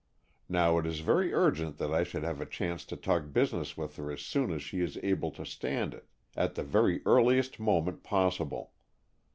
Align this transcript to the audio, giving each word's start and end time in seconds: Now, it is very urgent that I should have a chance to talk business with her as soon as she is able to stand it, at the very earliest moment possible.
Now, 0.49 0.79
it 0.79 0.87
is 0.87 1.01
very 1.01 1.31
urgent 1.31 1.77
that 1.77 1.93
I 1.93 2.03
should 2.03 2.23
have 2.23 2.41
a 2.41 2.45
chance 2.47 2.85
to 2.85 2.95
talk 2.95 3.31
business 3.31 3.77
with 3.77 3.97
her 3.97 4.11
as 4.11 4.21
soon 4.21 4.49
as 4.51 4.63
she 4.63 4.81
is 4.81 4.97
able 5.03 5.29
to 5.29 5.45
stand 5.45 5.93
it, 5.93 6.07
at 6.35 6.55
the 6.55 6.63
very 6.63 7.03
earliest 7.05 7.59
moment 7.59 8.01
possible. 8.01 8.71